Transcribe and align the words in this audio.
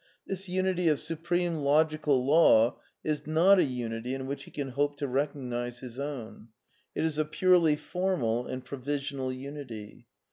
This 0.25 0.49
unity 0.49 0.87
of 0.87 0.99
supreme 0.99 1.57
logical 1.57 2.25
law 2.25 2.79
is 3.03 3.27
not 3.27 3.59
a 3.59 3.63
unity 3.63 4.15
in 4.15 4.25
which 4.25 4.45
he 4.45 4.49
can 4.49 4.69
hope 4.69 4.97
to 4.97 5.07
recognize 5.07 5.77
his 5.77 5.99
own. 5.99 6.47
It 6.95 7.05
is 7.05 7.19
a 7.19 7.23
purely 7.25 7.75
v 7.75 7.81
^ 7.81 7.83
formal 7.85 8.47
and 8.47 8.65
provisional 8.65 9.31
unity. 9.31 10.07